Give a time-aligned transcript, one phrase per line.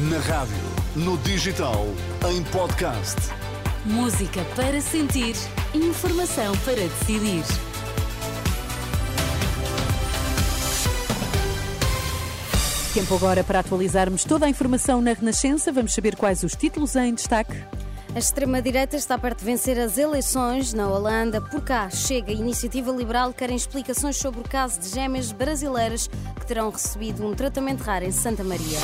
[0.00, 0.54] Na rádio,
[0.94, 1.84] no digital,
[2.30, 3.16] em podcast.
[3.84, 5.34] Música para sentir,
[5.74, 7.42] informação para decidir.
[12.94, 15.72] Tempo agora para atualizarmos toda a informação na Renascença.
[15.72, 17.56] Vamos saber quais os títulos em destaque.
[18.14, 21.40] A extrema-direita está perto de vencer as eleições na Holanda.
[21.40, 26.08] Por cá, chega a Iniciativa Liberal querem explicações sobre o caso de gêmeas brasileiras
[26.38, 28.78] que terão recebido um tratamento raro em Santa Maria.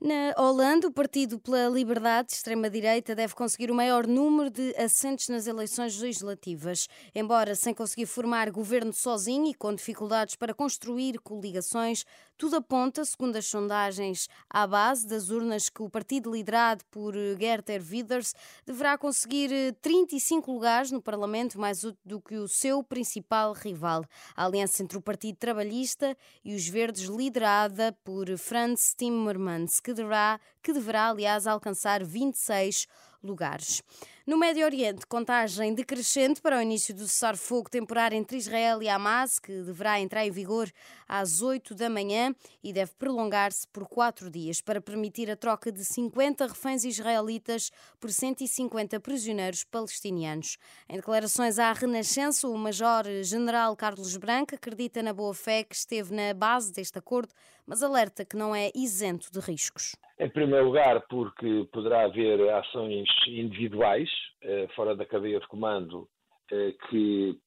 [0.00, 5.28] Na Holanda, o Partido pela Liberdade de Extrema-Direita deve conseguir o maior número de assentos
[5.28, 6.86] nas eleições legislativas.
[7.12, 12.04] Embora sem conseguir formar governo sozinho e com dificuldades para construir coligações,
[12.36, 17.82] tudo aponta, segundo as sondagens à base das urnas, que o partido liderado por Gerter
[17.82, 18.32] Wilders
[18.64, 19.50] deverá conseguir
[19.82, 24.04] 35 lugares no Parlamento, mais do que o seu principal rival.
[24.36, 30.38] A aliança entre o Partido Trabalhista e os Verdes, liderada por Franz Timmermans, que deverá,
[30.62, 32.86] que deverá aliás, alcançar 26
[33.22, 33.82] lugares.
[34.26, 39.38] No Médio Oriente, contagem decrescente para o início do cessar-fogo temporário entre Israel e Hamas,
[39.38, 40.70] que deverá entrar em vigor
[41.08, 45.82] às 8 da manhã e deve prolongar-se por quatro dias para permitir a troca de
[45.82, 50.58] 50 reféns israelitas por 150 prisioneiros palestinianos.
[50.86, 56.70] Em declarações à Renascença, o Major-General Carlos Branco acredita na boa-fé que esteve na base
[56.70, 57.32] deste acordo,
[57.68, 59.94] mas alerta que não é isento de riscos.
[60.18, 64.08] Em primeiro lugar, porque poderá haver ações individuais
[64.42, 66.08] eh, fora da cadeia de comando
[66.50, 67.38] eh, que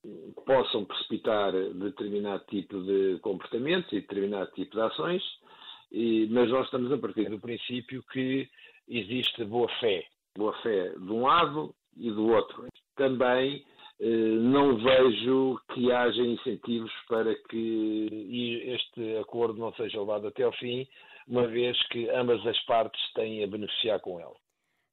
[0.45, 5.23] possam precipitar determinado tipo de comportamentos e determinado tipo de ações,
[6.29, 8.47] mas nós estamos a partir do princípio que
[8.87, 10.05] existe boa fé,
[10.37, 12.67] boa fé de um lado e do outro.
[12.95, 13.65] Também
[14.03, 18.60] eh, não vejo que haja incentivos para que
[18.91, 20.87] este acordo não seja levado até ao fim,
[21.27, 24.35] uma vez que ambas as partes têm a beneficiar com ele.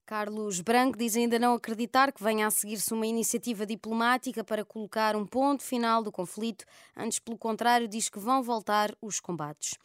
[0.07, 5.15] Carlos Branco diz ainda não acreditar que venha a seguir-se uma iniciativa diplomática para colocar
[5.15, 6.65] um ponto final do conflito,
[6.97, 9.77] antes, pelo contrário, diz que vão voltar os combates.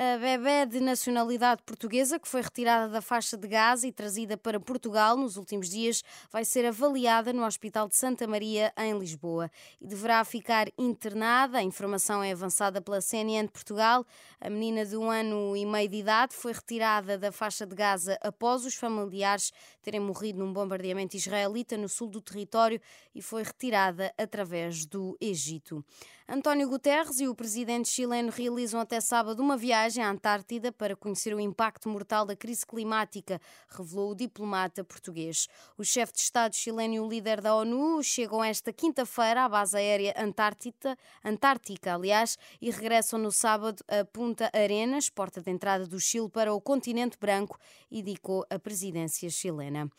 [0.00, 4.60] A bebê de nacionalidade portuguesa, que foi retirada da faixa de Gaza e trazida para
[4.60, 9.50] Portugal nos últimos dias, vai ser avaliada no Hospital de Santa Maria, em Lisboa,
[9.80, 11.58] e deverá ficar internada.
[11.58, 14.06] A informação é avançada pela CNN de Portugal.
[14.40, 18.16] A menina de um ano e meio de idade foi retirada da faixa de Gaza
[18.22, 22.80] após os familiares terem morrido num bombardeamento israelita no sul do território
[23.12, 25.84] e foi retirada através do Egito.
[26.30, 31.32] António Guterres e o presidente chileno realizam até sábado uma viagem à Antártida para conhecer
[31.34, 35.48] o impacto mortal da crise climática, revelou o diplomata português.
[35.78, 39.78] O chefe de Estado chileno e o líder da ONU chegam esta quinta-feira à base
[39.78, 45.98] aérea Antártida, Antártica, aliás, e regressam no sábado a Punta Arenas, porta de entrada do
[45.98, 47.58] Chile para o continente branco,
[47.90, 49.90] indicou a presidência chilena.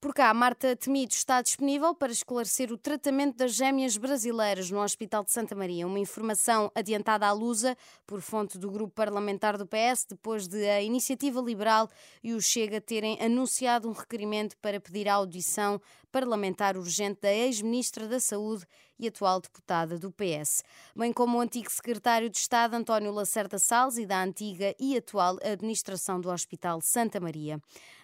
[0.00, 5.24] Por cá, Marta Temido está disponível para esclarecer o tratamento das gêmeas brasileiras no Hospital
[5.24, 5.88] de Santa Maria.
[5.88, 7.76] Uma informação adiantada à Lusa
[8.06, 11.90] por fonte do grupo parlamentar do PS, depois de a Iniciativa Liberal
[12.22, 18.06] e o Chega terem anunciado um requerimento para pedir a audição parlamentar urgente da ex-ministra
[18.06, 18.64] da Saúde
[18.98, 20.64] e atual deputada do PS,
[20.94, 25.38] bem como o antigo secretário de Estado António Lacerda Salles e da antiga e atual
[25.42, 27.60] administração do Hospital Santa Maria.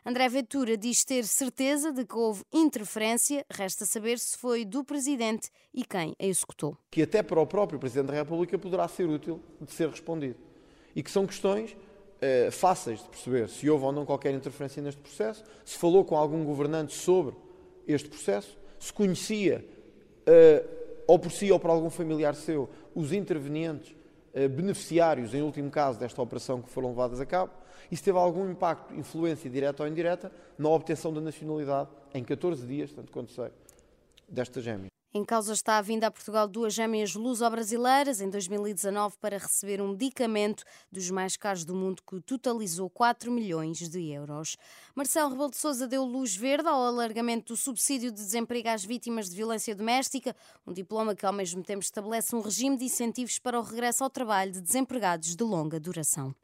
[0.06, 5.50] André Ventura diz ter certeza de que houve interferência, resta saber se foi do presidente
[5.72, 6.76] e quem a executou.
[6.90, 10.36] Que até para o próprio presidente da República poderá ser útil de ser respondido.
[10.94, 11.76] E que são questões
[12.20, 16.16] eh, fáceis de perceber se houve ou não qualquer interferência neste processo, se falou com
[16.16, 17.34] algum governante sobre
[17.86, 19.64] este processo, se conhecia,
[20.28, 20.68] uh,
[21.06, 23.94] ou por si ou por algum familiar seu, os intervenientes
[24.34, 27.52] uh, beneficiários, em último caso, desta operação que foram levadas a cabo,
[27.90, 32.66] e se teve algum impacto, influência direta ou indireta, na obtenção da nacionalidade, em 14
[32.66, 33.50] dias, tanto quanto sei,
[34.28, 34.93] desta gêmea.
[35.16, 39.90] Em causa está a vinda a Portugal duas gêmeas luso-brasileiras em 2019 para receber um
[39.90, 44.56] medicamento dos mais caros do mundo que totalizou 4 milhões de euros.
[44.92, 49.30] Marcelo Rebelo de Sousa deu luz verde ao alargamento do subsídio de desemprego às vítimas
[49.30, 50.34] de violência doméstica,
[50.66, 54.10] um diploma que ao mesmo tempo estabelece um regime de incentivos para o regresso ao
[54.10, 56.34] trabalho de desempregados de longa duração.